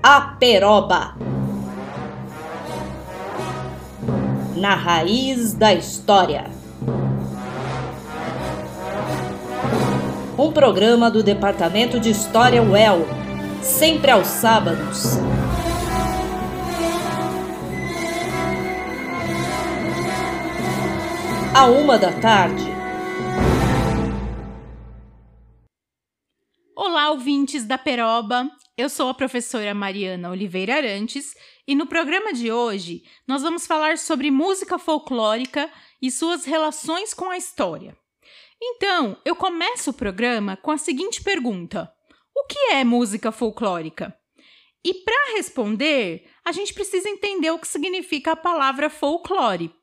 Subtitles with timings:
[0.00, 1.16] A Peroba.
[4.54, 6.44] Na raiz da história.
[10.38, 13.04] Um programa do Departamento de História UEL,
[13.60, 15.16] sempre aos sábados.
[21.52, 22.64] À uma da tarde.
[26.76, 28.48] Olá, ouvintes da Peroba.
[28.78, 31.34] Eu sou a professora Mariana Oliveira Arantes
[31.66, 35.68] e no programa de hoje nós vamos falar sobre música folclórica
[36.00, 37.98] e suas relações com a história.
[38.62, 41.92] Então, eu começo o programa com a seguinte pergunta:
[42.32, 44.16] O que é música folclórica?
[44.84, 49.74] E para responder, a gente precisa entender o que significa a palavra folclore.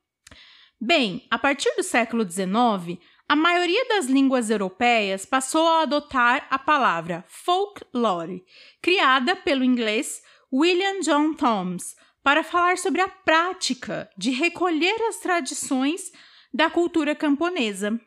[0.79, 2.97] Bem, a partir do século XIX,
[3.27, 8.45] a maioria das línguas europeias passou a adotar a palavra folklore,
[8.81, 10.21] criada pelo inglês
[10.53, 16.11] William John Thoms, para falar sobre a prática de recolher as tradições
[16.53, 17.99] da cultura camponesa.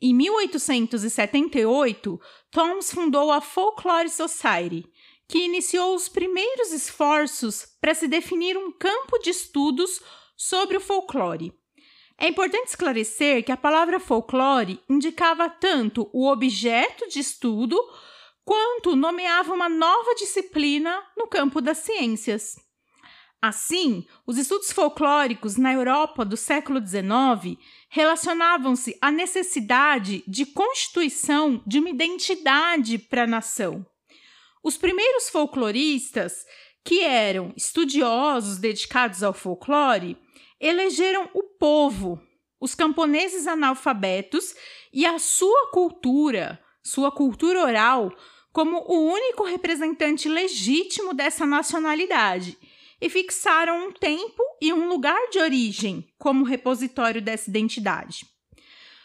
[0.00, 2.20] Em 1878,
[2.52, 4.86] Thoms fundou a Folklore Society,
[5.26, 10.00] que iniciou os primeiros esforços para se definir um campo de estudos
[10.36, 11.52] sobre o folclore.
[12.20, 17.78] É importante esclarecer que a palavra folclore indicava tanto o objeto de estudo
[18.44, 22.56] quanto nomeava uma nova disciplina no campo das ciências.
[23.40, 27.56] Assim, os estudos folclóricos na Europa do século XIX
[27.88, 33.86] relacionavam-se à necessidade de constituição de uma identidade para a nação.
[34.60, 36.44] Os primeiros folcloristas,
[36.82, 40.16] que eram estudiosos dedicados ao folclore,
[40.60, 42.20] elegeram o povo,
[42.60, 44.54] os camponeses analfabetos
[44.92, 48.12] e a sua cultura, sua cultura oral,
[48.52, 52.58] como o único representante legítimo dessa nacionalidade
[53.00, 58.26] e fixaram um tempo e um lugar de origem como repositório dessa identidade.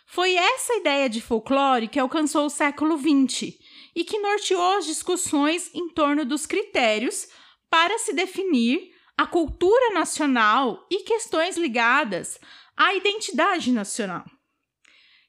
[0.08, 3.54] Foi essa ideia de folclore que alcançou o século XX
[3.96, 7.28] e que norteou as discussões em torno dos critérios
[7.70, 12.40] para se definir a cultura nacional e questões ligadas
[12.76, 14.26] à identidade nacional.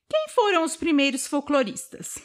[0.08, 2.18] Quem foram os primeiros folcloristas?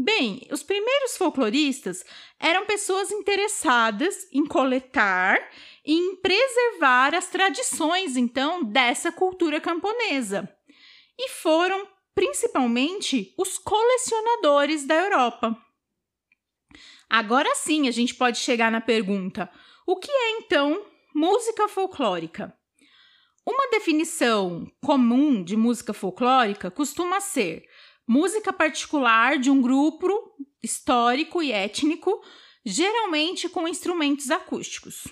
[0.00, 2.04] Bem, os primeiros folcloristas
[2.38, 5.36] eram pessoas interessadas em coletar
[5.84, 10.48] e em preservar as tradições, então, dessa cultura camponesa.
[11.18, 15.56] E foram principalmente os colecionadores da Europa.
[17.10, 19.50] Agora sim, a gente pode chegar na pergunta:
[19.88, 20.84] o que é então
[21.14, 22.54] música folclórica?
[23.46, 27.64] Uma definição comum de música folclórica costuma ser
[28.06, 30.06] música particular de um grupo
[30.62, 32.22] histórico e étnico,
[32.66, 35.04] geralmente com instrumentos acústicos.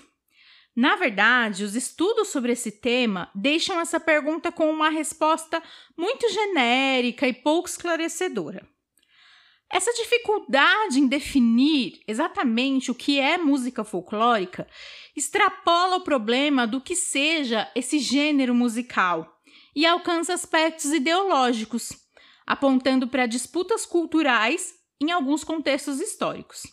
[0.75, 5.59] Na verdade, os estudos sobre esse tema deixam essa pergunta com uma resposta
[5.97, 8.76] muito genérica e pouco esclarecedora.
[9.69, 14.67] Essa dificuldade em definir exatamente o que é música folclórica
[15.15, 19.37] extrapola o problema do que seja esse gênero musical
[19.75, 21.91] e alcança aspectos ideológicos,
[22.45, 26.63] apontando para disputas culturais em alguns contextos históricos.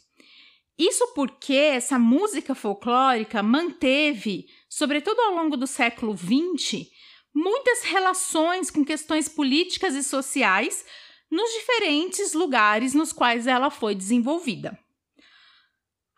[0.78, 6.88] Isso porque essa música folclórica manteve, sobretudo ao longo do século XX,
[7.34, 10.84] muitas relações com questões políticas e sociais
[11.30, 14.78] nos diferentes lugares nos quais ela foi desenvolvida.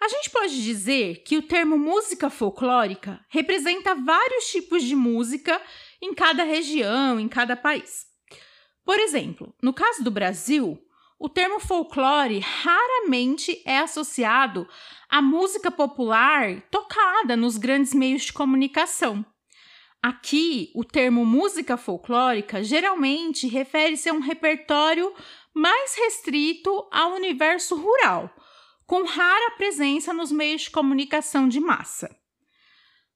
[0.00, 5.60] A gente pode dizer que o termo música folclórica representa vários tipos de música
[6.02, 8.06] em cada região, em cada país.
[8.84, 10.78] Por exemplo, no caso do Brasil,
[11.18, 14.68] o termo folclore raramente é associado
[15.08, 19.24] à música popular tocada nos grandes meios de comunicação.
[20.02, 25.12] Aqui, o termo música folclórica geralmente refere-se a um repertório
[25.52, 28.30] mais restrito ao universo rural,
[28.86, 32.14] com rara presença nos meios de comunicação de massa.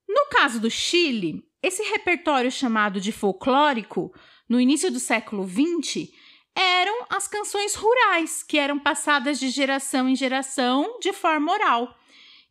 [0.08, 4.12] No caso do Chile, esse repertório chamado de folclórico,
[4.48, 6.10] no início do século XX,
[6.56, 11.96] eram as canções rurais, que eram passadas de geração em geração de forma oral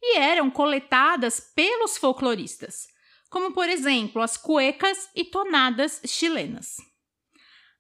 [0.02, 2.89] e eram coletadas pelos folcloristas
[3.30, 6.78] como por exemplo as cuecas e tonadas chilenas.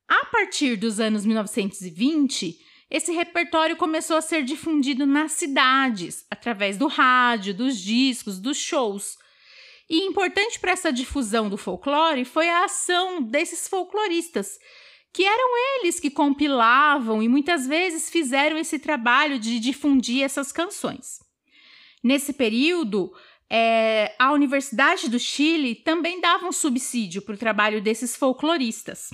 [0.07, 2.59] A partir dos anos 1920,
[2.89, 9.17] esse repertório começou a ser difundido nas cidades, através do rádio, dos discos, dos shows.
[9.87, 14.57] E importante para essa difusão do folclore foi a ação desses folcloristas,
[15.13, 21.19] que eram eles que compilavam e muitas vezes fizeram esse trabalho de difundir essas canções.
[22.03, 23.11] Nesse período,
[23.49, 29.09] é, a Universidade do Chile também dava um subsídio para o trabalho desses folcloristas.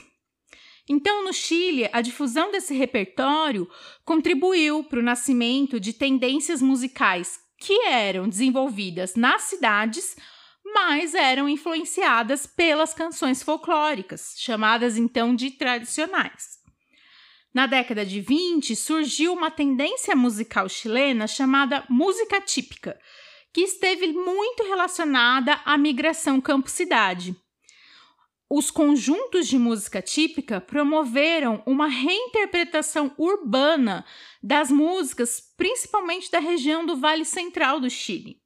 [0.88, 3.68] Então, no Chile, a difusão desse repertório
[4.04, 10.16] contribuiu para o nascimento de tendências musicais que eram desenvolvidas nas cidades,
[10.64, 16.60] mas eram influenciadas pelas canções folclóricas, chamadas então de tradicionais.
[17.54, 23.00] Na década de 20, surgiu uma tendência musical chilena chamada música típica,
[23.56, 27.36] que esteve muito relacionada à migração campo-cidade
[28.50, 34.06] os conjuntos de música típica promoveram uma reinterpretação urbana
[34.42, 38.38] das músicas, principalmente da região do Vale Central do Chile.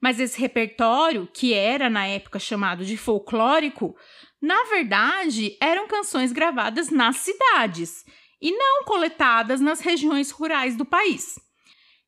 [0.00, 3.96] Mas esse repertório, que era na época chamado de folclórico,
[4.40, 8.04] na verdade eram canções gravadas nas cidades
[8.40, 11.36] e não coletadas nas regiões rurais do país.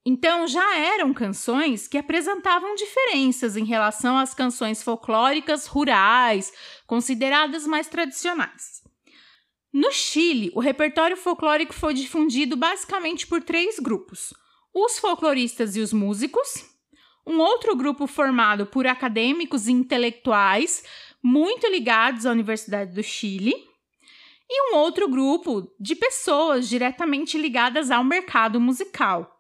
[0.05, 6.53] Então já eram canções que apresentavam diferenças em relação às canções folclóricas rurais,
[6.87, 8.83] consideradas mais tradicionais.
[9.73, 14.35] No Chile, o repertório folclórico foi difundido basicamente por três grupos:
[14.75, 16.65] os folcloristas e os músicos,
[17.27, 20.85] um outro grupo formado por acadêmicos e intelectuais
[21.23, 23.55] muito ligados à Universidade do Chile,
[24.51, 29.32] e um outro grupo de pessoas diretamente ligadas ao mercado musical,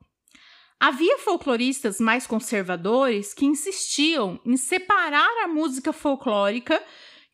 [0.84, 6.82] Havia folcloristas mais conservadores que insistiam em separar a música folclórica,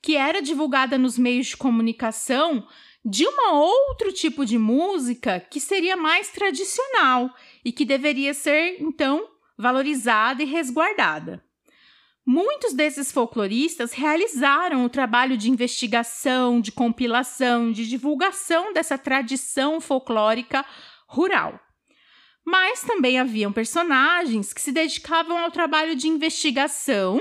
[0.03, 2.69] que era divulgada nos meios de comunicação,
[3.03, 7.35] de um outro tipo de música que seria mais tradicional
[7.65, 11.43] e que deveria ser, então, valorizada e resguardada.
[12.27, 20.67] Muitos desses folcloristas realizaram o trabalho de investigação, de compilação, de divulgação dessa tradição folclórica
[21.07, 21.59] rural.
[22.51, 27.21] Mas também haviam personagens que se dedicavam ao trabalho de investigação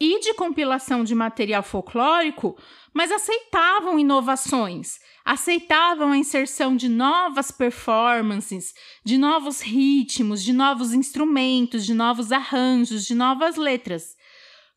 [0.00, 2.56] e de compilação de material folclórico,
[2.94, 8.72] mas aceitavam inovações, aceitavam a inserção de novas performances,
[9.04, 14.16] de novos ritmos, de novos instrumentos, de novos arranjos, de novas letras.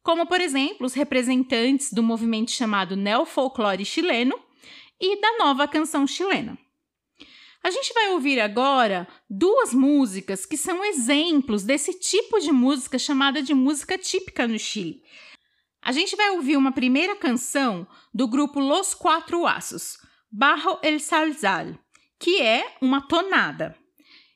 [0.03, 4.37] Como, por exemplo, os representantes do movimento chamado neofolclore chileno
[4.99, 6.64] e da nova canção chilena.
[7.65, 13.41] A gente vai ouvir agora duas músicas que são exemplos desse tipo de música chamada
[13.41, 15.01] de música típica no Chile.
[15.81, 19.97] A gente vai ouvir uma primeira canção do grupo Los Quatro Aços,
[20.31, 21.73] Barro el Salzal,
[22.19, 23.75] que é uma tonada.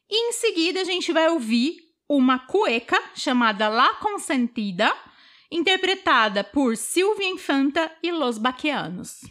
[0.10, 1.76] E em seguida a gente vai ouvir
[2.10, 4.92] uma cueca chamada La Consentida,
[5.52, 9.22] interpretada por Silvia Infanta e Los Baquianos.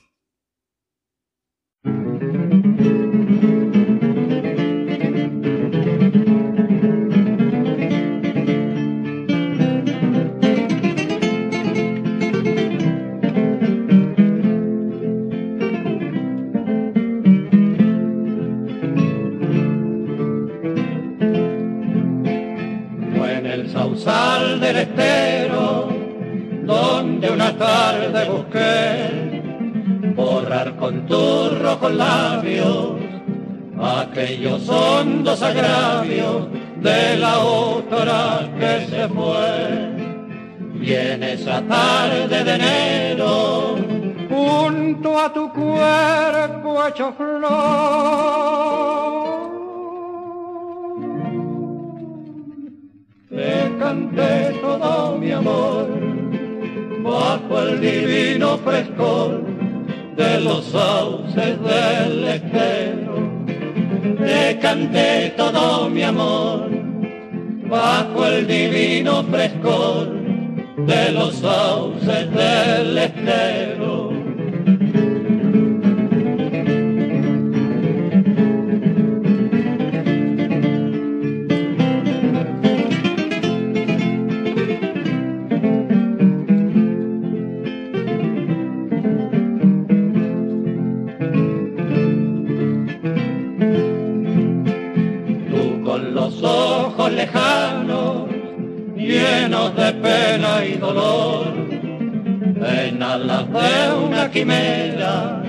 [24.77, 25.89] Estero,
[26.65, 29.43] donde una tarde busqué
[30.15, 32.97] borrar con tus rojos labios
[33.81, 36.49] aquellos hondos agravios
[36.81, 39.97] de la otra que se fue.
[40.75, 43.77] Viene esa tarde de enero,
[44.29, 49.08] junto a tu cuerpo hecho flor
[53.39, 55.87] te canté todo mi amor
[57.05, 59.45] bajo el divino frescor
[60.17, 63.15] de los sauces del estero.
[64.19, 66.69] Te canté todo mi amor
[67.69, 70.09] bajo el divino frescor
[70.93, 74.28] de los sauces del estero.
[97.19, 98.29] Lejanos,
[98.97, 101.47] llenos de pena y dolor,
[102.79, 105.43] en alas de una quimera,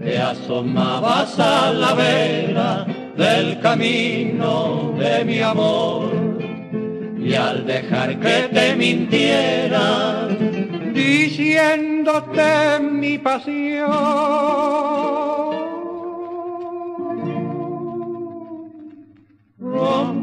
[0.00, 6.10] te asomabas a la vera del camino de mi amor.
[7.18, 10.28] Y al dejar que te mintiera,
[10.92, 13.90] diciéndote mi pasión,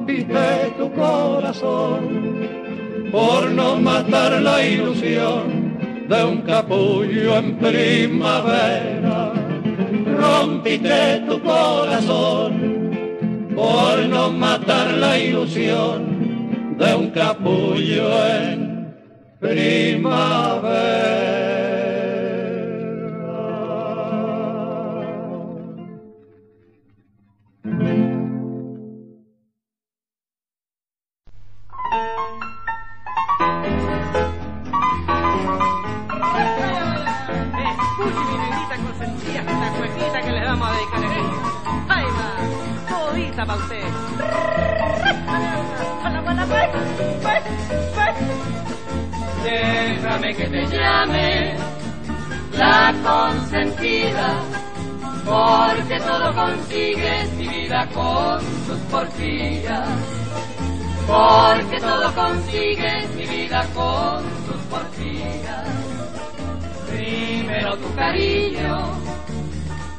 [0.10, 2.02] rompiste tu corazón
[3.12, 9.34] por no matar la ilusión de un capullo en primavera.
[10.18, 12.90] Rompiste tu corazón
[13.56, 18.96] por no matar la ilusión de un capullo en
[19.40, 21.29] primavera.
[49.44, 51.56] Déjame que te llame
[52.58, 54.34] la consentida,
[55.26, 59.90] porque todo consigues mi vida con tus porfías.
[61.08, 65.66] Porque todo consigues mi vida con tus porfías.
[66.90, 68.92] Primero tu cariño,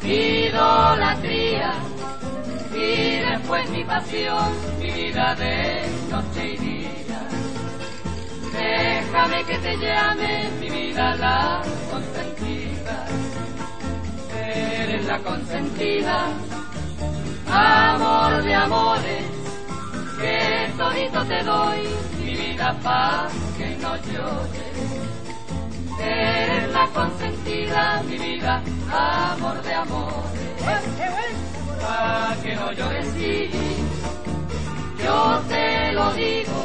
[0.02, 1.72] idolatría
[2.74, 6.79] y después mi pasión, mi vida de noche y día.
[8.52, 13.06] Déjame que te llame mi vida la consentida.
[14.36, 16.28] Eres la consentida,
[17.48, 19.24] amor de amores,
[20.20, 21.88] que todito te doy,
[22.24, 24.70] mi vida paz, que no llores.
[26.00, 30.40] Eres la consentida, mi vida, amor de amores
[31.80, 33.50] pa' que no llores sí,
[35.02, 36.58] yo te lo digo,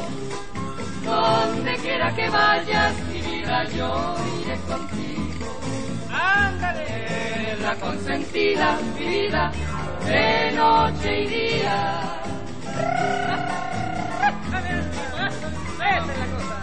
[1.06, 5.60] donde quiera que vayas, mi vida yo iré contigo.
[6.12, 9.52] Ándale, la consentida, mi vida,
[10.06, 12.22] de noche y día.
[14.46, 16.56] Esa es la cosa.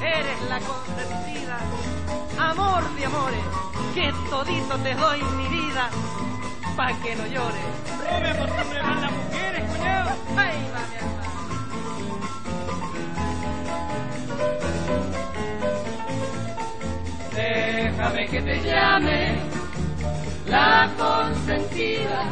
[0.00, 1.58] Eres la consentida,
[2.38, 3.44] amor de amores,
[3.94, 5.90] que todito te doy mi vida
[6.76, 7.62] pa' que no llore.
[7.98, 10.10] No me acostumbres a las mujeres, cuñado.
[10.36, 11.17] Ay, va,
[18.08, 18.16] hermano.
[18.16, 19.36] Déjame que te llame
[20.46, 22.24] la consentida,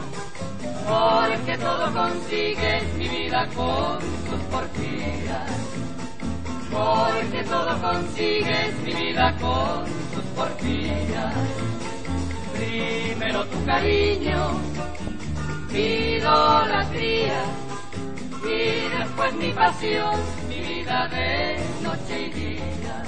[0.88, 5.50] porque todo consigues mi vida con tus porfías.
[6.70, 11.34] Porque todo consigues mi vida con tus porfías
[12.56, 14.60] Primero tu cariño,
[15.72, 17.44] mi idolatría
[18.44, 23.05] y después mi pasión, mi vida de noche y día.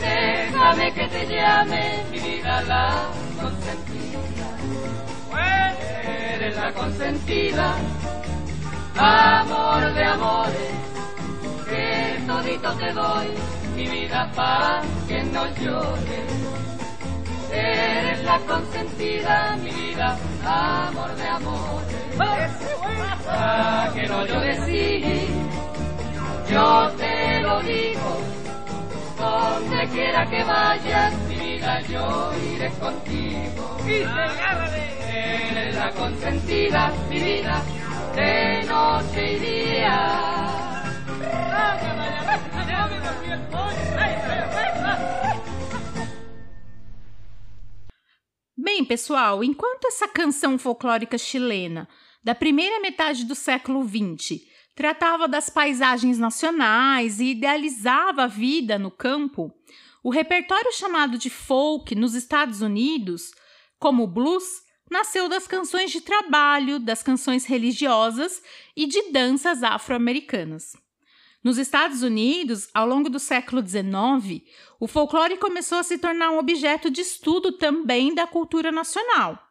[0.00, 4.48] Déjame que te llame mi vida la consentida.
[6.34, 7.74] Eres la consentida,
[8.96, 10.72] amor de amores,
[11.68, 13.28] que todito te doy,
[13.76, 16.38] mi vida para que no llores
[17.50, 21.82] Eres la consentida, mi vida, amor de amor.
[23.30, 25.02] Ah, que no yo decí,
[26.50, 28.37] yo te lo digo.
[29.68, 33.76] Donde quiera que vayas, mi vida, yo iré contigo.
[35.10, 37.62] Eres la consentida, mi vida,
[38.14, 40.38] de noche y día.
[48.56, 51.86] Bem, pessoal, enquanto essa canção folclórica chilena
[52.24, 54.40] da primeira metade do século XX
[54.78, 59.52] tratava das paisagens nacionais e idealizava a vida no campo,
[60.04, 63.32] o repertório chamado de folk nos Estados Unidos,
[63.80, 64.44] como blues,
[64.88, 68.40] nasceu das canções de trabalho, das canções religiosas
[68.76, 70.76] e de danças afro-americanas.
[71.42, 74.44] Nos Estados Unidos, ao longo do século XIX,
[74.78, 79.47] o folclore começou a se tornar um objeto de estudo também da cultura nacional.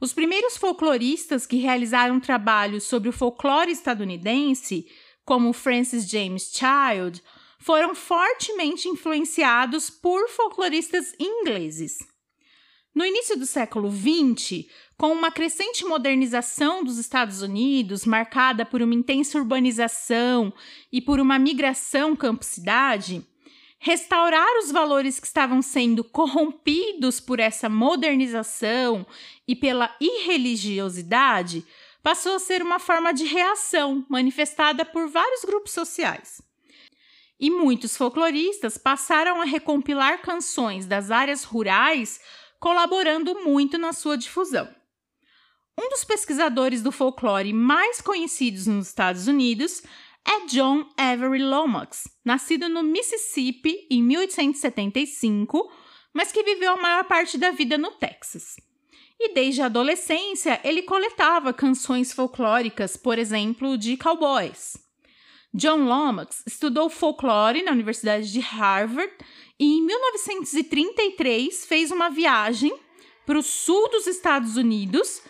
[0.00, 4.86] Os primeiros folcloristas que realizaram trabalhos sobre o folclore estadunidense,
[5.24, 7.22] como Francis James Child,
[7.58, 11.98] foram fortemente influenciados por folcloristas ingleses.
[12.94, 18.94] No início do século XX, com uma crescente modernização dos Estados Unidos, marcada por uma
[18.94, 20.52] intensa urbanização
[20.92, 23.26] e por uma migração campo-cidade,
[23.78, 29.06] restaurar os valores que estavam sendo corrompidos por essa modernização
[29.46, 31.64] e pela irreligiosidade
[32.02, 36.40] passou a ser uma forma de reação manifestada por vários grupos sociais.
[37.38, 42.20] E muitos folcloristas passaram a recompilar canções das áreas rurais,
[42.58, 44.68] colaborando muito na sua difusão.
[45.78, 49.82] Um dos pesquisadores do folclore mais conhecidos nos Estados Unidos
[50.26, 55.70] é John Avery Lomax, nascido no Mississippi em 1875,
[56.12, 58.56] mas que viveu a maior parte da vida no Texas.
[59.18, 64.76] E desde a adolescência ele coletava canções folclóricas, por exemplo, de cowboys.
[65.54, 69.12] John Lomax estudou folclore na Universidade de Harvard
[69.58, 72.76] e em 1933 fez uma viagem
[73.24, 75.22] para o sul dos Estados Unidos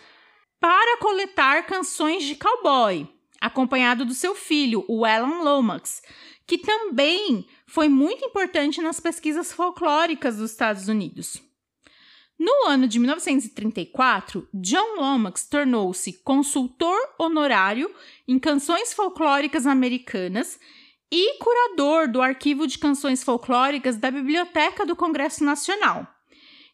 [0.59, 3.07] para coletar canções de cowboy,
[3.41, 6.01] acompanhado do seu filho, o Alan Lomax,
[6.45, 11.41] que também foi muito importante nas pesquisas folclóricas dos Estados Unidos.
[12.39, 17.91] No ano de 1934, John Lomax tornou-se consultor honorário
[18.27, 20.59] em canções folclóricas americanas
[21.11, 26.07] e curador do arquivo de canções folclóricas da Biblioteca do Congresso Nacional.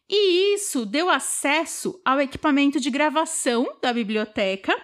[0.08, 4.76] E isso deu acesso ao equipamento de gravação da biblioteca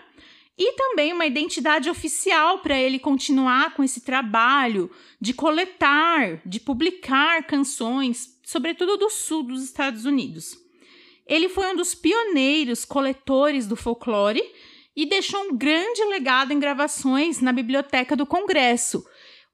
[0.62, 7.46] e também uma identidade oficial para ele continuar com esse trabalho de coletar, de publicar
[7.46, 10.58] canções, sobretudo do sul dos Estados Unidos.
[11.26, 14.42] Ele foi um dos pioneiros coletores do folclore
[14.94, 19.02] e deixou um grande legado em gravações na Biblioteca do Congresso.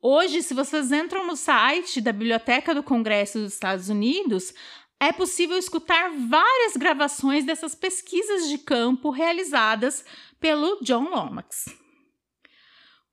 [0.03, 4.53] Hoje, se vocês entram no site da Biblioteca do Congresso dos Estados Unidos,
[4.99, 10.05] é possível escutar várias gravações dessas pesquisas de campo realizadas
[10.41, 11.67] pelo John Lomax.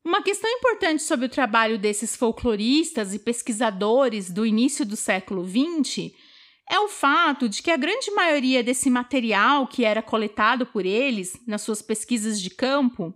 [0.03, 6.11] Uma questão importante sobre o trabalho desses folcloristas e pesquisadores do início do século XX
[6.69, 11.39] é o fato de que a grande maioria desse material que era coletado por eles
[11.47, 13.13] nas suas pesquisas de campo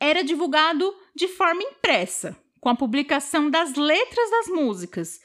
[0.00, 5.20] era divulgado de forma impressa, com a publicação das letras das músicas,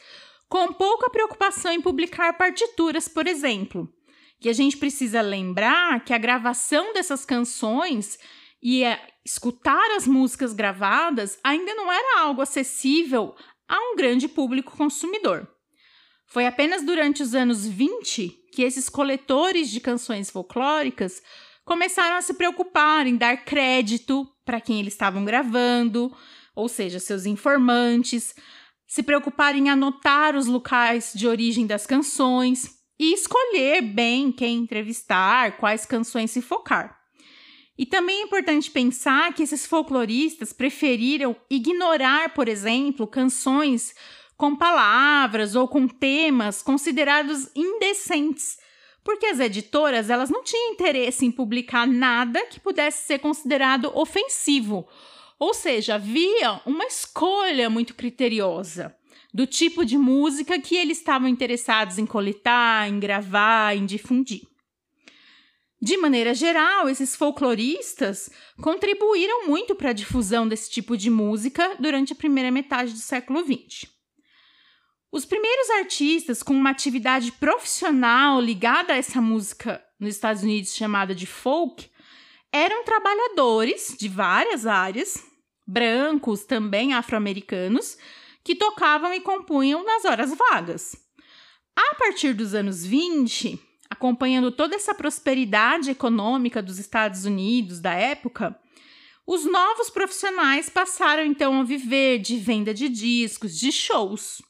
[0.47, 3.91] com pouca preocupação em publicar partituras, por exemplo.
[4.41, 8.17] E a gente precisa lembrar que a gravação dessas canções
[8.62, 8.83] e
[9.24, 13.36] escutar as músicas gravadas ainda não era algo acessível
[13.67, 15.47] a um grande público consumidor.
[16.25, 21.21] Foi apenas durante os anos 20 que esses coletores de canções folclóricas
[21.63, 26.12] começaram a se preocupar em dar crédito para quem eles estavam gravando,
[26.56, 28.36] ou seja, seus informantes,
[28.88, 35.57] se preocupar em anotar os locais de origem das canções e escolher bem quem entrevistar,
[35.57, 36.99] quais canções se focar.
[37.75, 43.95] E também é importante pensar que esses folcloristas preferiram ignorar, por exemplo, canções
[44.37, 48.59] com palavras ou com temas considerados indecentes,
[49.03, 54.87] porque as editoras elas não tinham interesse em publicar nada que pudesse ser considerado ofensivo.
[55.39, 58.95] Ou seja, havia uma escolha muito criteriosa
[59.34, 64.41] do tipo de música que eles estavam interessados em coletar, em gravar, em difundir.
[65.82, 68.30] De maneira geral, esses folcloristas
[68.62, 73.44] contribuíram muito para a difusão desse tipo de música durante a primeira metade do século
[73.44, 73.89] XX.
[75.12, 81.15] Os primeiros artistas com uma atividade profissional ligada a essa música nos Estados Unidos chamada
[81.15, 81.89] de folk
[82.52, 85.24] eram trabalhadores de várias áreas,
[85.65, 87.98] brancos, também afro-americanos,
[88.43, 90.95] que tocavam e compunham nas horas vagas.
[91.75, 98.58] A partir dos anos 20, acompanhando toda essa prosperidade econômica dos Estados Unidos da época,
[99.25, 104.41] os novos profissionais passaram então a viver de venda de discos, de shows.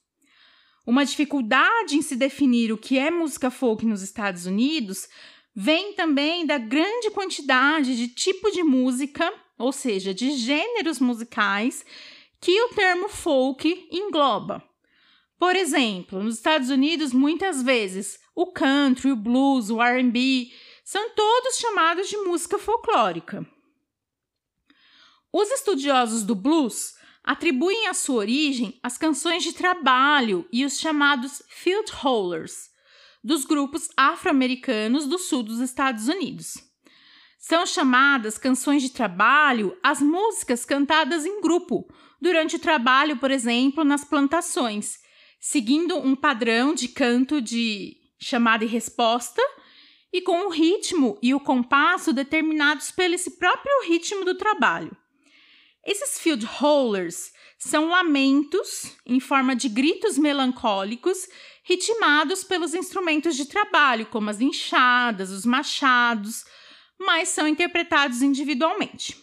[0.86, 5.08] Uma dificuldade em se definir o que é música folk nos Estados Unidos
[5.56, 11.86] vem também da grande quantidade de tipo de música, ou seja, de gêneros musicais,
[12.42, 14.64] que o termo folk engloba.
[15.38, 20.52] Por exemplo, nos Estados Unidos, muitas vezes o country, o blues, o RB
[20.84, 23.48] são todos chamados de música folclórica.
[25.32, 31.42] Os estudiosos do blues atribuem a sua origem às canções de trabalho e os chamados
[31.48, 32.70] field rollers,
[33.24, 36.56] dos grupos afro-americanos do sul dos Estados Unidos.
[37.38, 41.88] São chamadas canções de trabalho as músicas cantadas em grupo,
[42.22, 45.00] durante o trabalho, por exemplo, nas plantações,
[45.40, 49.42] seguindo um padrão de canto de chamada e resposta
[50.14, 54.96] e com o ritmo e o compasso determinados pelo esse próprio ritmo do trabalho.
[55.84, 61.28] Esses field rollers são lamentos em forma de gritos melancólicos
[61.64, 66.44] ritmados pelos instrumentos de trabalho, como as enxadas, os machados,
[67.00, 69.21] mas são interpretados individualmente.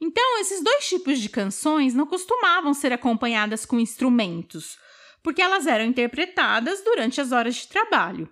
[0.00, 4.78] Então, esses dois tipos de canções não costumavam ser acompanhadas com instrumentos,
[5.22, 8.28] porque elas eram interpretadas durante as horas de trabalho.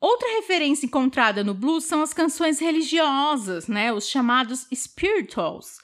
[0.00, 5.78] Outra referência encontrada no blues são as canções religiosas, né, os chamados spirituals,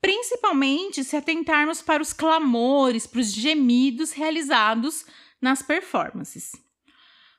[0.00, 5.04] principalmente se atentarmos para os clamores, para os gemidos realizados
[5.40, 6.52] nas performances.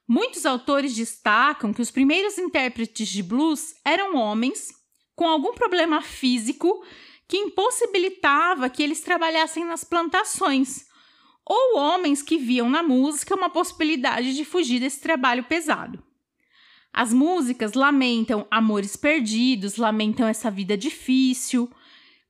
[0.08, 4.72] Muitos autores destacam que os primeiros intérpretes de blues eram homens
[5.18, 6.86] com algum problema físico
[7.28, 10.86] que impossibilitava que eles trabalhassem nas plantações,
[11.44, 16.02] ou homens que viam na música uma possibilidade de fugir desse trabalho pesado.
[16.94, 21.70] As músicas lamentam amores perdidos, lamentam essa vida difícil.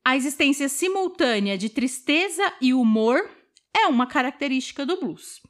[0.04, 3.30] A existência simultânea de tristeza e humor
[3.73, 5.41] é uma característica do blues.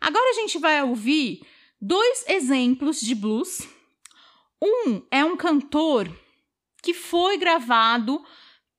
[0.00, 1.40] Agora a gente vai ouvir
[1.80, 3.66] dois exemplos de blues.
[4.62, 6.10] Um é um cantor
[6.88, 8.24] que foi gravado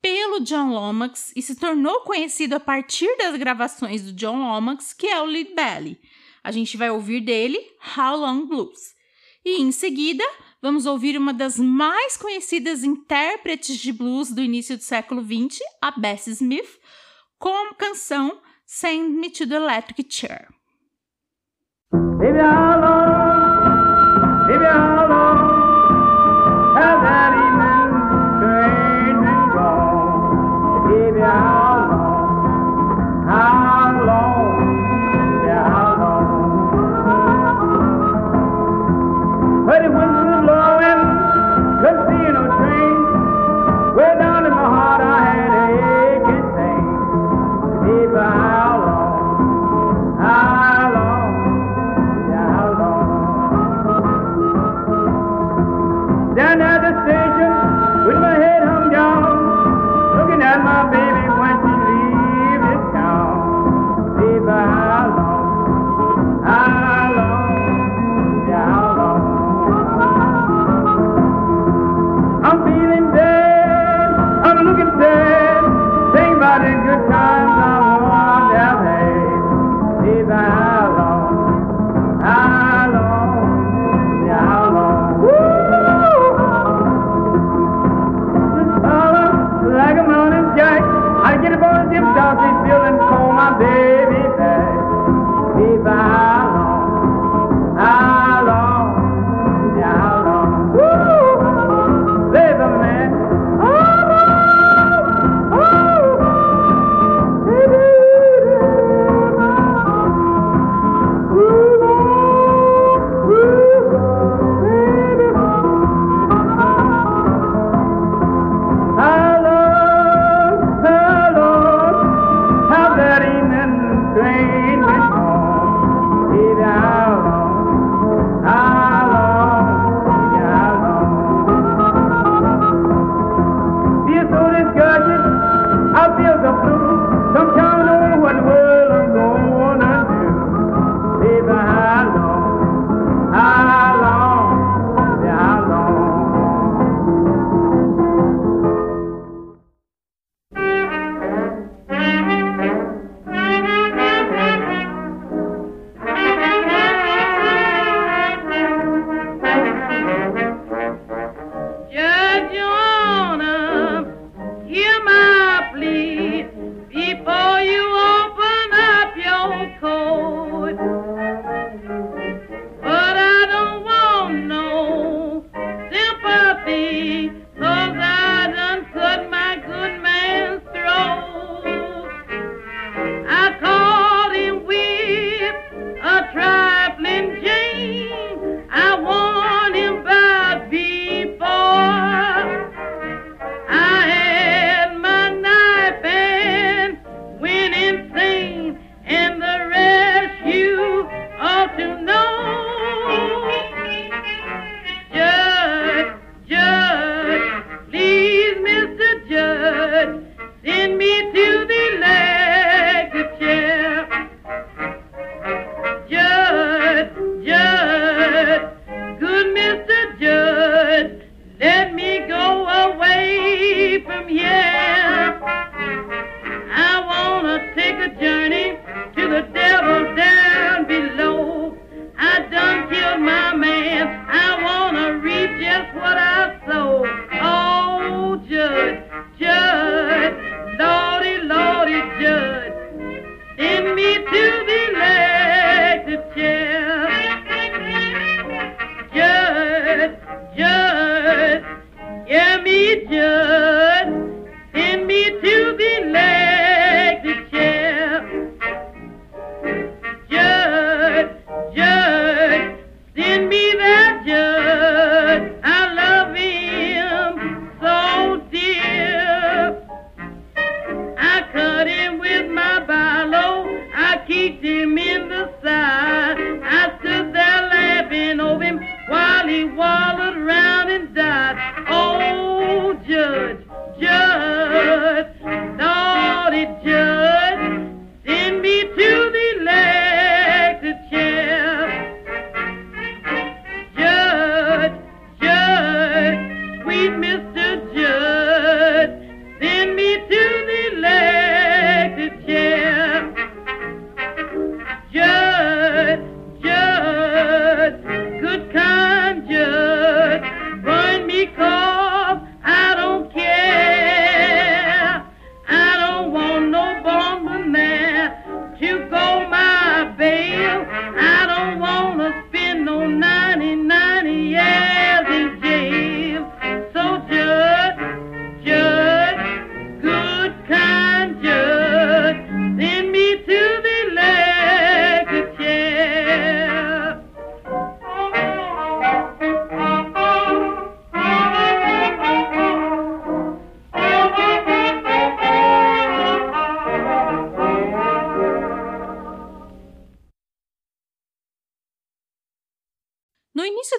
[0.01, 5.05] pelo John Lomax e se tornou conhecido a partir das gravações do John Lomax, que
[5.05, 6.01] é o Lead Belly.
[6.43, 7.59] A gente vai ouvir dele
[7.95, 8.95] How Long Blues.
[9.45, 10.23] E em seguida,
[10.59, 15.91] vamos ouvir uma das mais conhecidas intérpretes de blues do início do século XX, a
[15.91, 16.79] Bessie Smith,
[17.37, 20.47] com a canção Send Me to the Electric Chair.
[21.91, 22.39] Baby,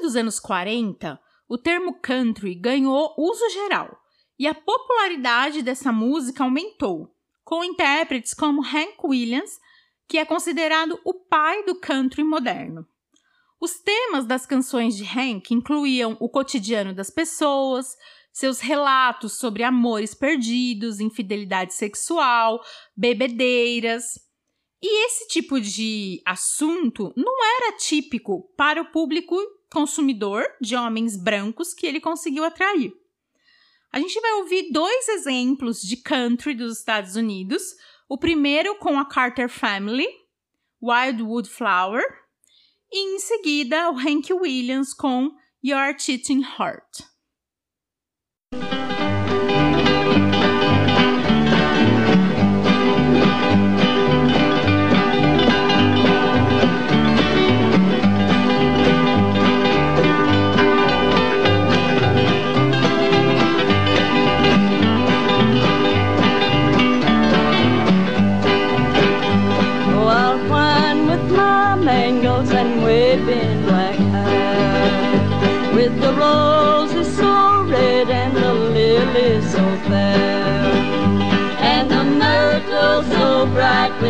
[0.00, 4.00] dos anos 40, o termo country ganhou uso geral
[4.38, 9.58] e a popularidade dessa música aumentou, com intérpretes como Hank Williams,
[10.08, 12.86] que é considerado o pai do country moderno.
[13.60, 17.94] Os temas das canções de Hank incluíam o cotidiano das pessoas,
[18.32, 22.64] seus relatos sobre amores perdidos, infidelidade sexual,
[22.96, 24.18] bebedeiras.
[24.82, 29.36] E esse tipo de assunto não era típico para o público
[29.70, 32.92] consumidor de homens brancos que ele conseguiu atrair.
[33.92, 37.62] A gente vai ouvir dois exemplos de country dos Estados Unidos.
[38.08, 40.06] O primeiro com a Carter Family,
[40.82, 42.02] Wildwood Flower,
[42.92, 45.30] e em seguida o Hank Williams com
[45.62, 47.08] Your Cheating Heart.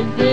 [0.01, 0.30] would do.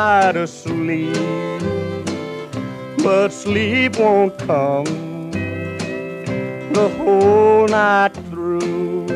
[0.00, 1.60] try to sleep,
[3.04, 4.86] but sleep won't come
[6.72, 9.06] the whole night through.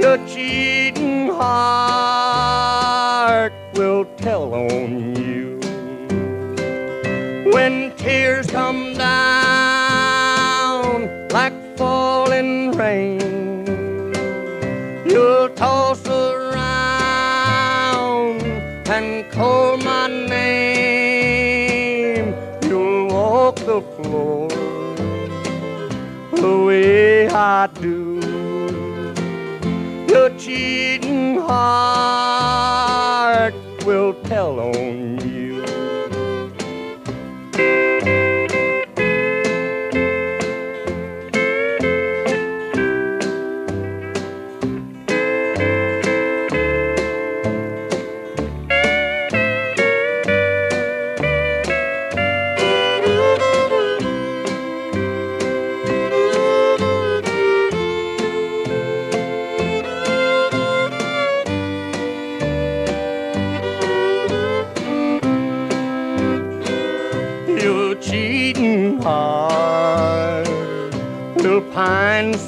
[0.00, 2.11] Your cheating heart.
[30.44, 32.74] Cheating heart
[33.86, 35.01] will tell on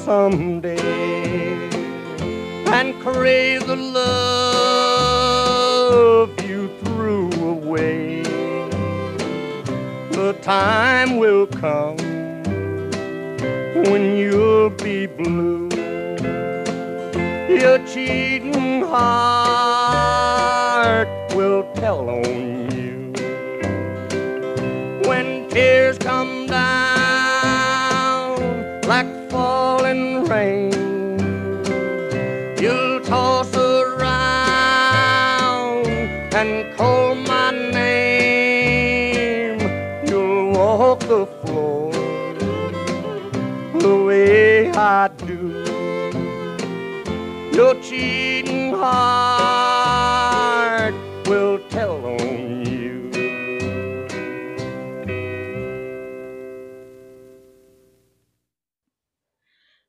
[0.05, 0.77] someday
[2.67, 5.09] and crave the love
[6.47, 8.21] you threw away.
[10.11, 11.97] The time will come
[13.89, 15.69] when you'll be blue.
[17.49, 19.64] Your cheating heart
[41.45, 41.91] floor
[43.79, 45.53] the way I do.
[47.55, 50.15] Your cheating heart
[51.27, 53.11] will tell on you.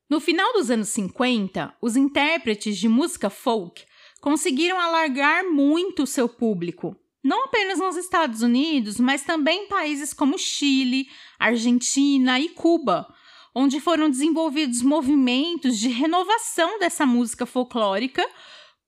[0.08, 3.84] No final dos anos 50, os intérpretes de música folk
[4.20, 10.38] conseguiram alargar muito seu público, não apenas nos Estados Unidos, mas também em países como
[10.38, 13.06] Chile, Argentina e Cuba,
[13.54, 18.26] onde foram desenvolvidos movimentos de renovação dessa música folclórica,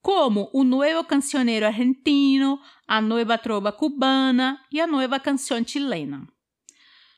[0.03, 6.27] como o Nuevo Cancionero Argentino, a Nueva Trova Cubana e a Nueva Canción Chilena.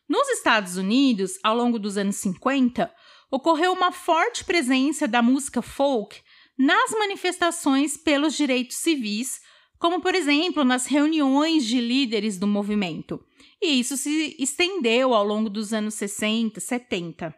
[0.09, 2.93] Nos Estados Unidos, ao longo dos anos 50,
[3.31, 6.21] ocorreu uma forte presença da música folk
[6.59, 9.41] nas manifestações pelos direitos civis,
[9.79, 13.25] como, por exemplo, nas reuniões de líderes do movimento.
[13.63, 17.35] E isso se estendeu ao longo dos anos 60, 70.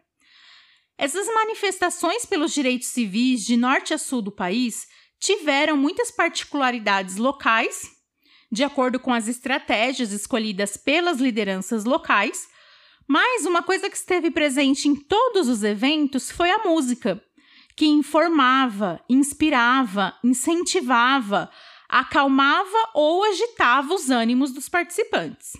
[0.97, 4.87] Essas manifestações pelos direitos civis de norte a sul do país
[5.19, 7.89] tiveram muitas particularidades locais,
[8.51, 12.47] de acordo com as estratégias escolhidas pelas lideranças locais,
[13.07, 17.21] mas uma coisa que esteve presente em todos os eventos foi a música,
[17.75, 21.49] que informava, inspirava, incentivava,
[21.89, 25.53] acalmava ou agitava os ânimos dos participantes.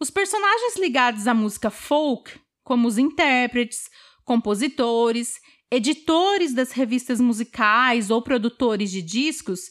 [0.00, 3.90] Os personagens ligados à música folk, como os intérpretes,
[4.24, 9.70] compositores, editores das revistas musicais ou produtores de discos,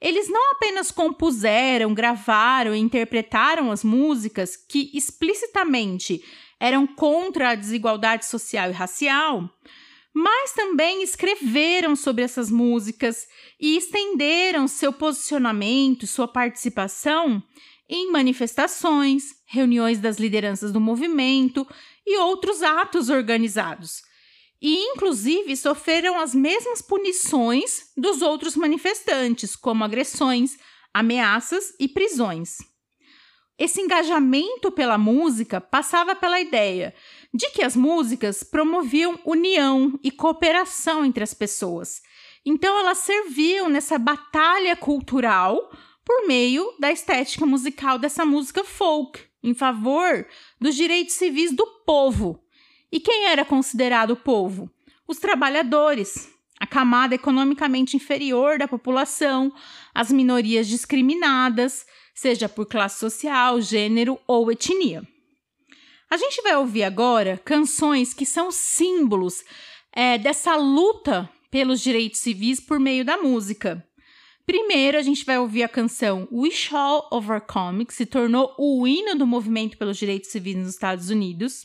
[0.00, 6.22] eles não apenas compuseram, gravaram e interpretaram as músicas que explicitamente
[6.58, 9.48] eram contra a desigualdade social e racial,
[10.14, 13.26] mas também escreveram sobre essas músicas
[13.60, 17.42] e estenderam seu posicionamento, sua participação
[17.88, 21.66] em manifestações, reuniões das lideranças do movimento
[22.06, 24.02] e outros atos organizados.
[24.60, 30.56] E, inclusive, sofreram as mesmas punições dos outros manifestantes, como agressões,
[30.92, 32.56] ameaças e prisões.
[33.58, 36.94] Esse engajamento pela música passava pela ideia
[37.32, 42.02] de que as músicas promoviam união e cooperação entre as pessoas.
[42.44, 45.70] Então, elas serviam nessa batalha cultural
[46.06, 50.24] por meio da estética musical dessa música folk, em favor
[50.60, 52.40] dos direitos civis do povo.
[52.92, 54.70] E quem era considerado o povo?
[55.08, 56.28] Os trabalhadores,
[56.60, 59.52] a camada economicamente inferior da população,
[59.92, 61.84] as minorias discriminadas,
[62.14, 65.02] seja por classe social, gênero ou etnia.
[66.08, 69.44] A gente vai ouvir agora canções que são símbolos
[69.92, 73.85] é, dessa luta pelos direitos civis por meio da música.
[74.46, 79.18] Primeiro, a gente vai ouvir a canção We Shall Overcome, que se tornou o hino
[79.18, 81.64] do movimento pelos direitos civis nos Estados Unidos.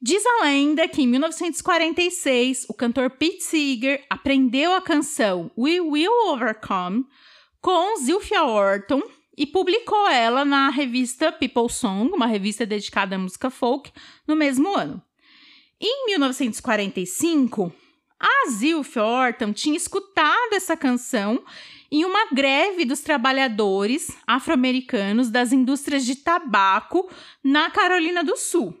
[0.00, 6.32] Diz a lenda que em 1946 o cantor Pete Seeger aprendeu a canção We Will
[6.32, 7.06] Overcome
[7.60, 9.00] com Zilphia Orton
[9.38, 13.92] e publicou ela na revista People Song, uma revista dedicada à música folk,
[14.26, 15.00] no mesmo ano.
[15.80, 17.72] Em 1945,
[18.22, 21.42] A Zilph Orton tinha escutado essa canção
[21.90, 27.10] em uma greve dos trabalhadores afro-americanos das indústrias de tabaco
[27.42, 28.78] na Carolina do Sul.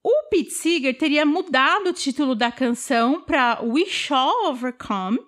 [0.00, 5.18] O Pete Seeger teria mudado o título da canção para We Shall Overcome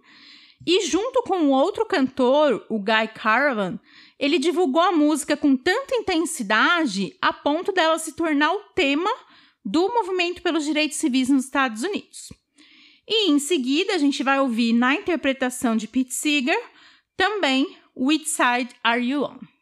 [0.64, 3.80] e, junto com outro cantor, o Guy Caravan,
[4.16, 9.11] ele divulgou a música com tanta intensidade a ponto dela se tornar o tema
[9.64, 12.28] do movimento pelos direitos civis nos Estados Unidos.
[13.07, 16.59] E em seguida a gente vai ouvir na interpretação de Pete Seeger
[17.16, 19.53] também Which Side Are You On?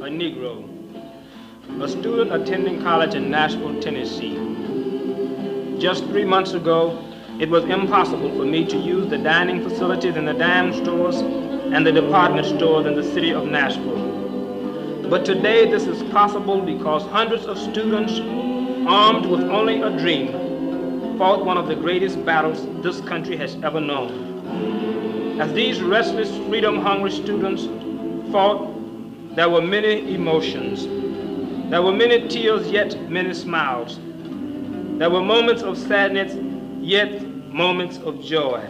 [0.00, 0.64] A Negro,
[1.82, 4.34] a student attending college in Nashville, Tennessee.
[5.78, 7.04] Just three months ago,
[7.38, 11.86] it was impossible for me to use the dining facilities in the dime stores and
[11.86, 15.02] the department stores in the city of Nashville.
[15.10, 18.20] But today this is possible because hundreds of students,
[18.88, 23.82] armed with only a dream, fought one of the greatest battles this country has ever
[23.82, 25.38] known.
[25.38, 27.68] As these restless, freedom-hungry students
[28.32, 28.69] fought,
[29.34, 30.86] there were many emotions.
[31.70, 33.98] There were many tears, yet many smiles.
[34.98, 36.34] There were moments of sadness,
[36.80, 37.22] yet
[37.52, 38.68] moments of joy.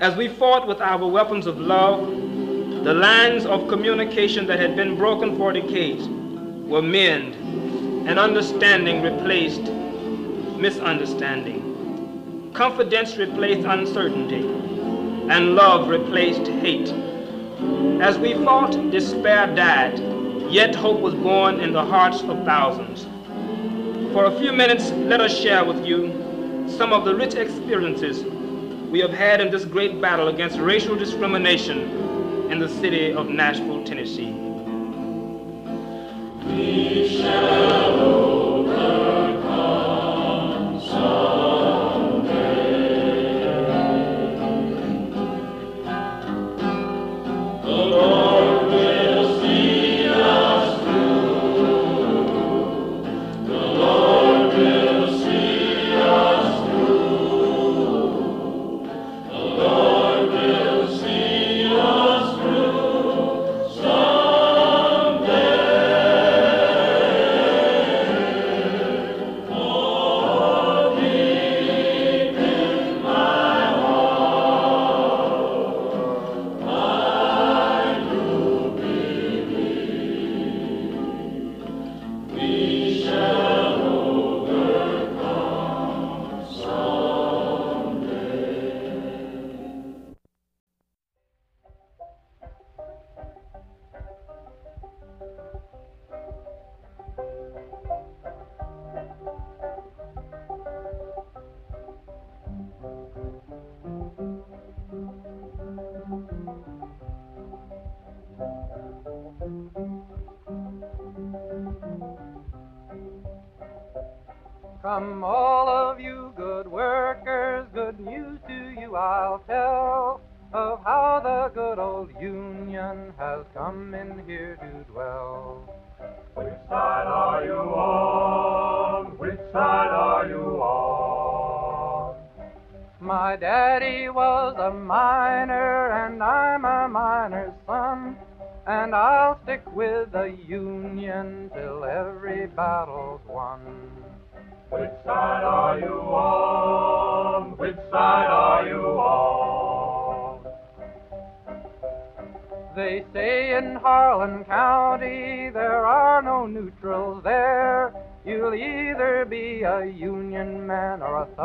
[0.00, 2.06] As we fought with our weapons of love,
[2.84, 7.34] the lines of communication that had been broken for decades were mended,
[8.08, 9.62] and understanding replaced
[10.58, 12.50] misunderstanding.
[12.54, 14.42] Confidence replaced uncertainty
[15.28, 16.92] and love replaced hate.
[18.00, 19.98] As we fought, despair died,
[20.50, 23.06] yet hope was born in the hearts of thousands.
[24.12, 28.24] For a few minutes, let us share with you some of the rich experiences
[28.90, 33.82] we have had in this great battle against racial discrimination in the city of Nashville,
[33.84, 34.32] Tennessee.
[36.46, 38.43] We shall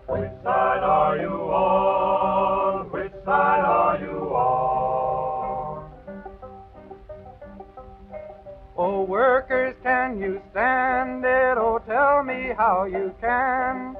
[0.07, 2.91] Which side are you on?
[2.91, 5.91] Which side are you on?
[8.77, 11.57] Oh, workers, can you stand it?
[11.57, 13.95] Oh, tell me how you can.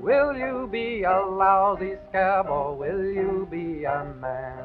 [0.00, 4.64] Will you be a lousy scab or will you be a man?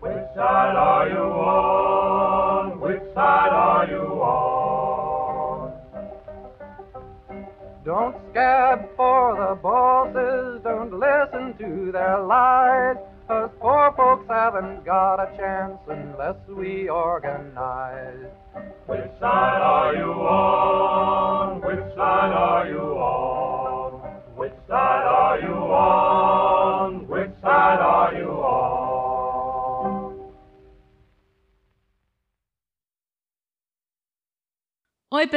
[0.00, 2.39] Which side are you on?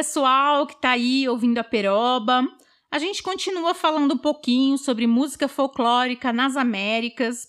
[0.04, 2.46] Pessoal que tá aí ouvindo a Peroba.
[2.92, 7.48] A gente continua falando um pouquinho sobre música folclórica nas Américas.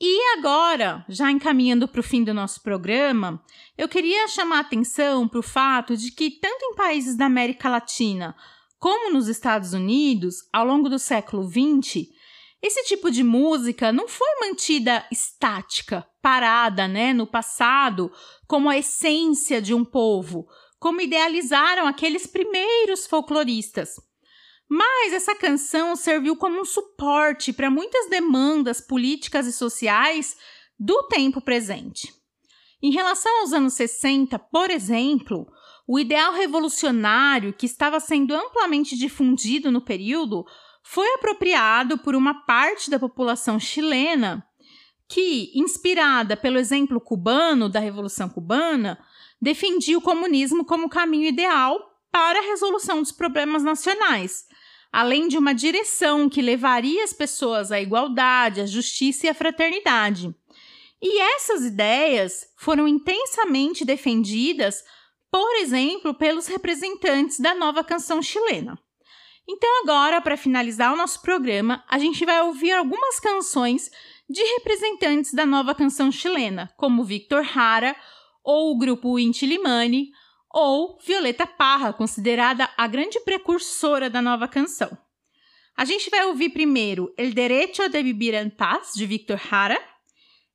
[0.00, 3.42] E agora, já encaminhando para o fim do nosso programa,
[3.76, 7.68] eu queria chamar a atenção para o fato de que, tanto em países da América
[7.68, 8.36] Latina
[8.78, 12.06] como nos Estados Unidos, ao longo do século XX,
[12.62, 18.12] esse tipo de música não foi mantida estática, parada, né, no passado,
[18.46, 20.46] como a essência de um povo,
[20.82, 24.00] como idealizaram aqueles primeiros folcloristas.
[24.68, 30.36] Mas essa canção serviu como um suporte para muitas demandas políticas e sociais
[30.76, 32.12] do tempo presente.
[32.82, 35.46] Em relação aos anos 60, por exemplo,
[35.86, 40.44] o ideal revolucionário que estava sendo amplamente difundido no período
[40.82, 44.44] foi apropriado por uma parte da população chilena
[45.08, 48.98] que, inspirada pelo exemplo cubano da Revolução Cubana,
[49.42, 54.44] defendia o comunismo como caminho ideal para a resolução dos problemas nacionais,
[54.92, 60.32] além de uma direção que levaria as pessoas à igualdade, à justiça e à fraternidade.
[61.02, 64.84] E essas ideias foram intensamente defendidas,
[65.28, 68.78] por exemplo, pelos representantes da nova canção chilena.
[69.48, 73.90] Então, agora, para finalizar o nosso programa, a gente vai ouvir algumas canções
[74.30, 77.96] de representantes da nova canção chilena, como Victor Hara,
[78.44, 80.10] ou o grupo Inti Limani,
[80.50, 84.96] ou Violeta Parra, considerada a grande precursora da nova canção.
[85.76, 89.80] A gente vai ouvir primeiro El Derecho de Vivir en Paz, de Victor Hara,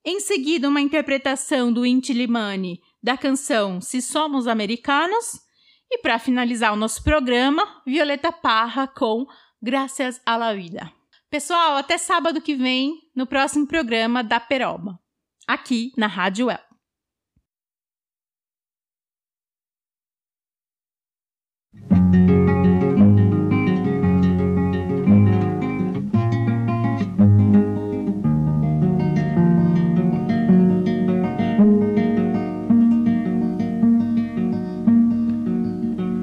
[0.04, 5.40] em seguida uma interpretação do Inti Limani da canção Se Somos Americanos,
[5.90, 9.26] e para finalizar o nosso programa, Violeta Parra com
[9.60, 10.92] Graças a la Vida.
[11.30, 14.98] Pessoal, até sábado que vem, no próximo programa da Peroba,
[15.46, 16.67] aqui na Rádio El.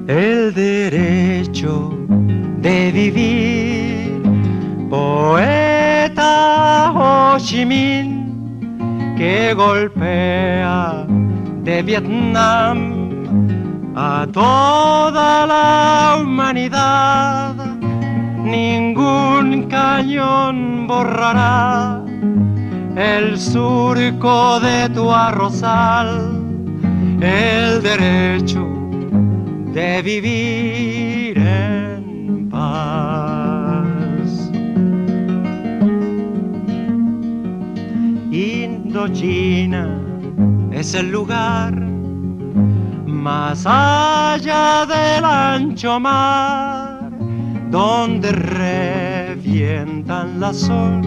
[0.08, 1.90] El derecho
[2.58, 4.22] de vivir.
[4.88, 6.32] Poeta
[6.94, 11.06] Ho Chi Minh que golpea
[11.64, 13.05] de Vietnam
[13.96, 17.54] a toda la humanidad.
[18.44, 22.04] Ningún cañón borrará
[22.94, 26.30] el surco de tu arrozal,
[27.20, 28.66] el derecho
[29.72, 34.50] de vivir en paz.
[38.30, 39.88] Indochina
[40.70, 41.85] es el lugar
[43.26, 47.10] más allá del ancho mar
[47.72, 51.02] donde revientan la sol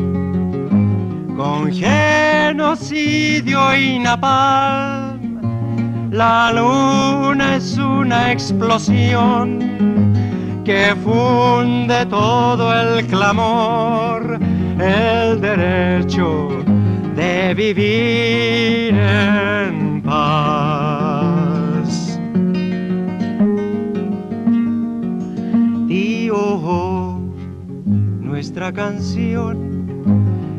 [1.37, 5.39] con genocidio y napalm
[6.11, 9.59] la luna es una explosión
[10.65, 14.37] que funde todo el clamor
[14.77, 16.49] el derecho
[17.15, 21.38] de vivir en paz.
[28.59, 29.55] Canción.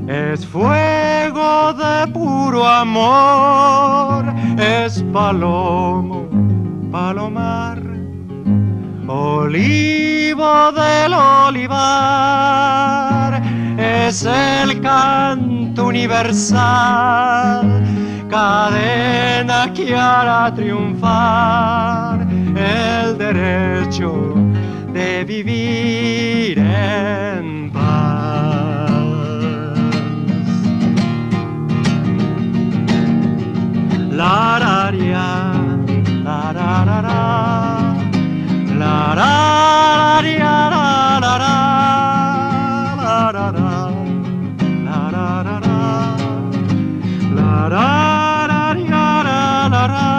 [0.08, 4.24] Es fuego de puro amor,
[4.58, 6.26] es palomo,
[6.90, 7.78] palomar,
[9.06, 11.70] olivo del olivar,
[13.78, 17.84] es el canto universal,
[18.28, 22.26] cadena que hará triunfar
[22.56, 24.34] el derecho
[24.92, 26.58] de vivir
[34.20, 35.28] La ra ria,
[36.22, 37.20] la ra ra ra,
[38.80, 39.32] la ra
[40.20, 41.54] ra la la ra,
[43.00, 43.70] la ra ra,
[44.84, 45.80] la ra ra ra,
[47.38, 47.88] la ra
[48.50, 50.10] ra la la ra.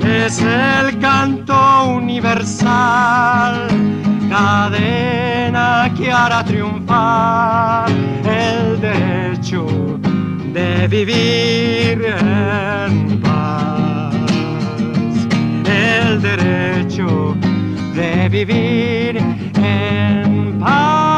[0.00, 1.58] Es el canto
[1.98, 3.68] universal,
[4.30, 7.90] cadena que hará triunfar
[8.24, 9.87] el derecho
[10.52, 14.14] de vivir en paz.
[15.66, 17.36] El derecho
[17.94, 19.18] de vivir
[19.56, 21.17] en paz.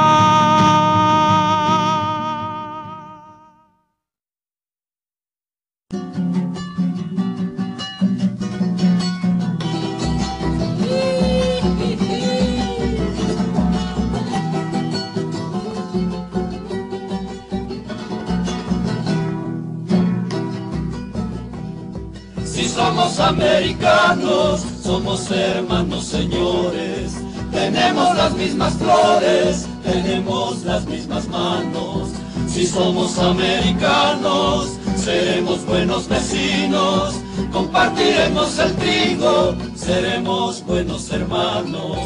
[22.70, 27.16] Somos americanos, somos hermanos señores.
[27.50, 32.10] Tenemos las mismas flores, tenemos las mismas manos.
[32.48, 37.14] Si somos americanos, seremos buenos vecinos.
[37.52, 41.98] Compartiremos el trigo, seremos buenos hermanos.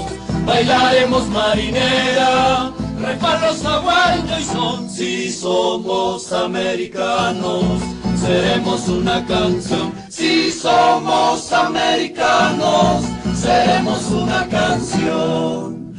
[0.47, 4.89] Bailaremos marinera, reparos aguayo y son.
[4.89, 7.83] Si somos americanos,
[8.25, 9.93] seremos una canción.
[10.09, 13.05] Si somos americanos,
[13.35, 15.93] seremos una canción.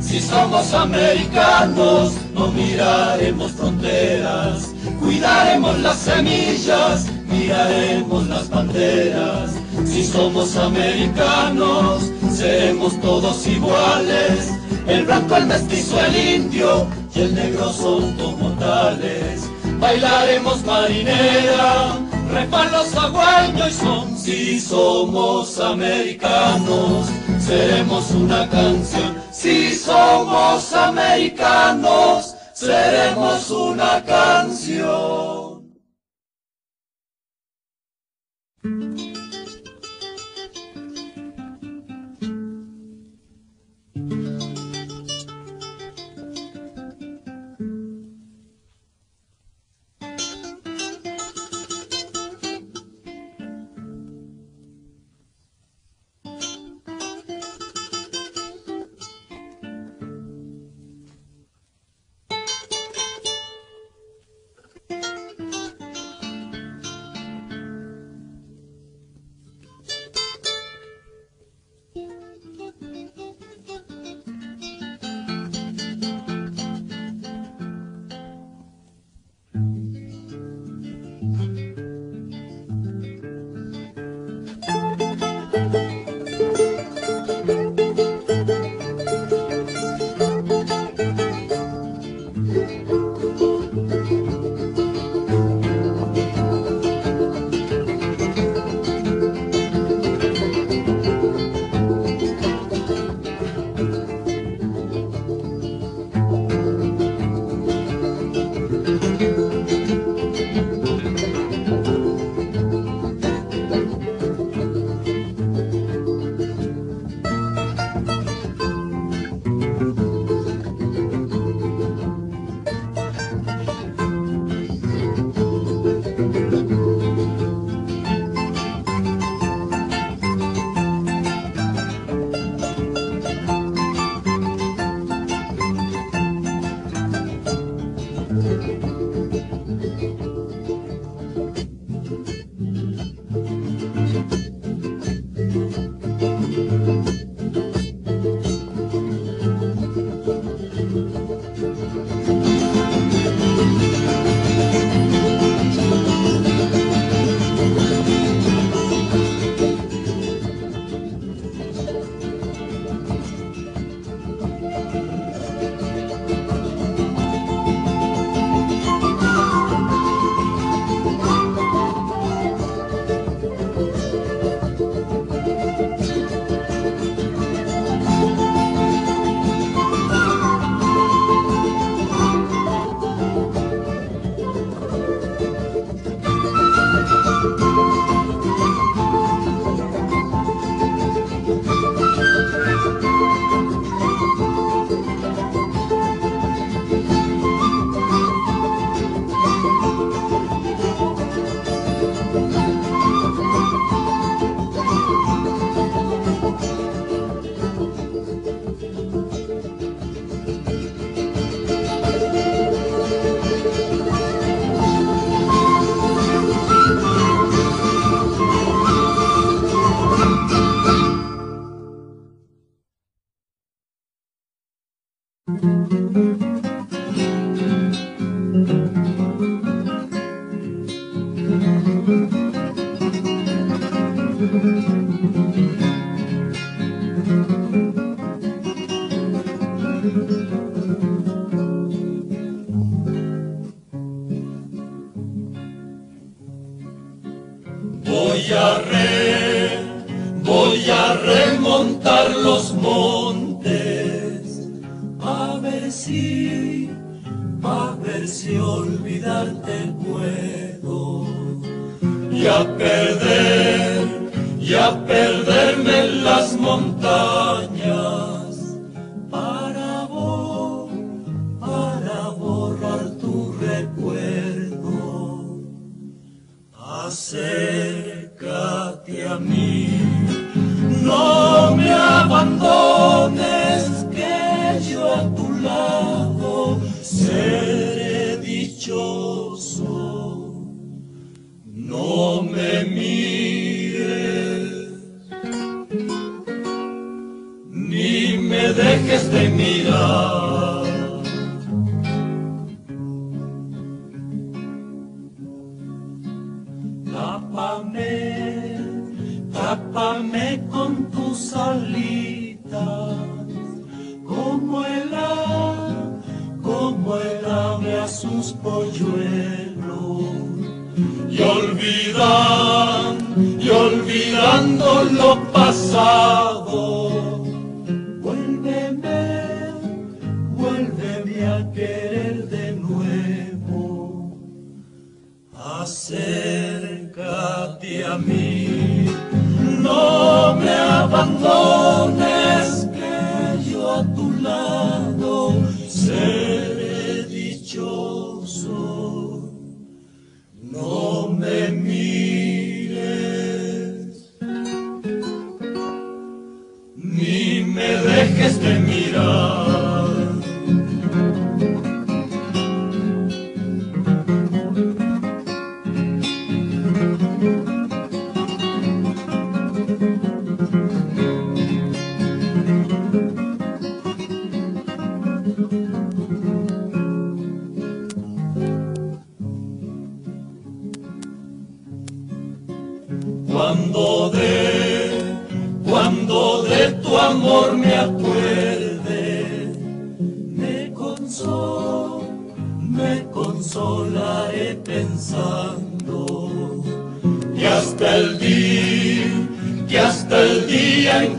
[0.00, 9.65] Si somos americanos, no miraremos fronteras, cuidaremos las semillas, miraremos las banderas.
[9.84, 14.52] Si somos americanos, seremos todos iguales.
[14.86, 19.48] El blanco, el mestizo, el indio y el negro son como tales.
[19.78, 21.98] Bailaremos marinera,
[22.32, 24.16] repalos aguayo y son.
[24.16, 27.06] Si somos americanos,
[27.38, 29.16] seremos una canción.
[29.32, 35.45] Si somos americanos, seremos una canción.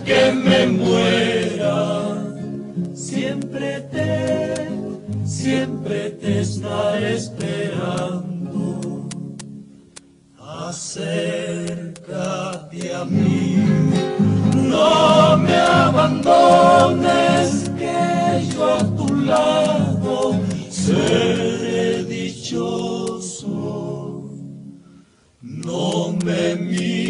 [0.08, 2.16] Que me muera,
[2.94, 4.70] siempre te,
[5.26, 9.10] siempre te estaré esperando.
[10.70, 11.76] Acércate
[12.96, 13.58] a mí,
[14.56, 20.40] no me abandones, que yo a tu lado
[20.70, 23.54] seré dichoso.
[25.42, 27.07] No me mires,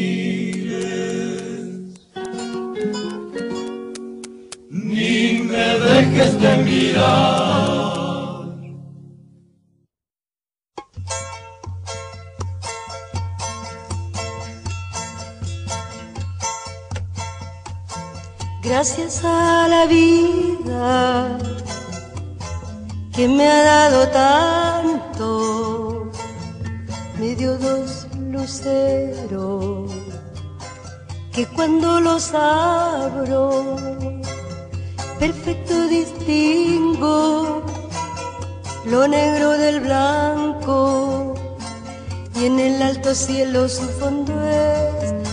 [18.63, 21.38] Gracias a la vida
[23.15, 26.11] que me ha dado tanto,
[27.18, 29.91] me dio dos luceros
[31.34, 33.78] que cuando los abro,
[35.20, 37.63] perfecto distingo
[38.86, 41.34] lo negro del blanco
[42.36, 44.34] y en el alto cielo su fondo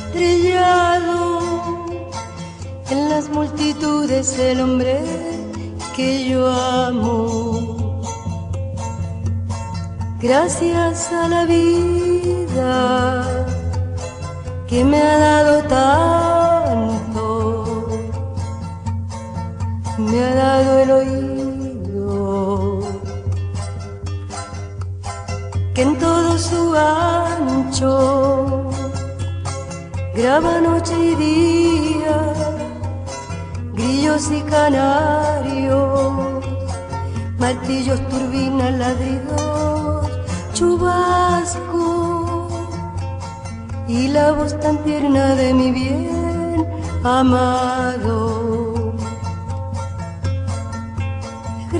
[0.09, 1.41] estrellado
[2.91, 5.01] en las multitudes el hombre
[5.95, 8.01] que yo amo.
[10.21, 13.47] Gracias a la vida
[14.67, 16.54] que me ha dado tanto,
[20.05, 22.81] me ha dado el oído
[25.75, 28.71] que en todo su ancho
[30.15, 32.33] graba noche y día
[33.73, 36.45] grillos y canarios,
[37.39, 40.09] martillos, turbinas, ladridos,
[40.53, 42.49] chubasco
[43.89, 46.67] y la voz tan tierna de mi bien
[47.03, 48.54] amado.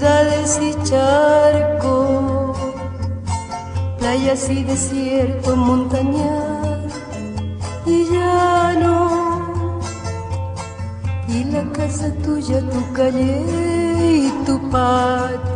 [0.00, 2.56] ciudades y charcos,
[3.98, 6.94] playas y desierto, montañas
[7.84, 9.50] y llano,
[11.28, 13.44] y la casa tuya, tu calle
[14.00, 15.49] y tu patio.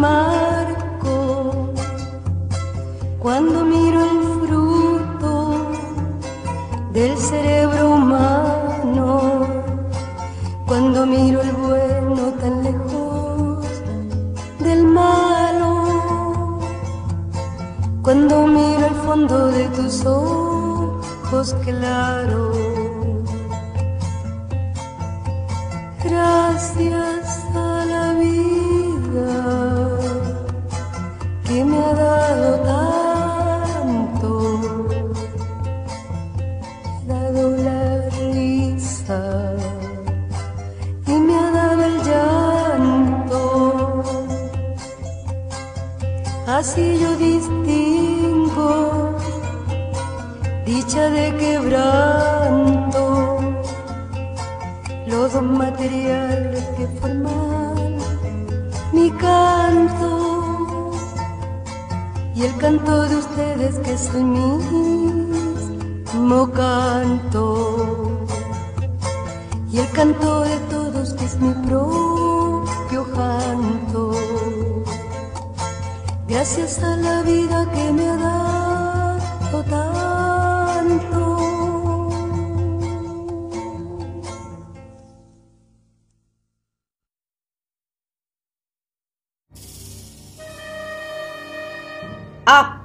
[0.00, 1.74] Marco
[3.18, 5.70] cuando miro el fruto
[6.92, 7.59] del cerebro